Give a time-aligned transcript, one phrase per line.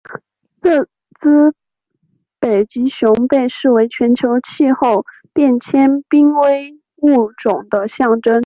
[0.61, 0.83] 这
[1.19, 1.53] 只
[2.39, 8.39] 北极熊被视为全球气候变迁濒危物种的象征。